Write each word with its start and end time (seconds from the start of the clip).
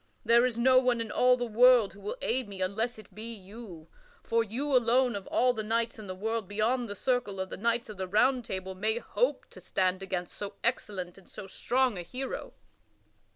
There 0.25 0.47
is 0.47 0.57
no 0.57 0.79
one 0.79 0.99
in 0.99 1.11
all 1.11 1.37
the 1.37 1.45
world 1.45 1.93
who 1.93 1.99
will 2.01 2.17
aid 2.23 2.47
me 2.49 2.59
unless 2.59 2.97
it 2.97 3.13
be 3.13 3.31
you, 3.35 3.87
for 4.23 4.43
you 4.43 4.75
alone 4.75 5.15
of 5.15 5.27
all 5.27 5.53
the 5.53 5.61
knights 5.61 5.99
in 5.99 6.07
the 6.07 6.15
world 6.15 6.47
beyond 6.47 6.89
the 6.89 6.95
circle 6.95 7.39
of 7.39 7.51
the 7.51 7.55
knights 7.57 7.87
of 7.87 7.97
the 7.97 8.07
Round 8.07 8.43
Table 8.43 8.73
may 8.73 8.97
hope 8.97 9.45
to 9.51 9.61
stand 9.61 10.01
against 10.01 10.35
so 10.35 10.55
excellent 10.63 11.19
and 11.19 11.29
so 11.29 11.45
strong 11.45 11.99
a 11.99 12.01
hero!" 12.01 12.53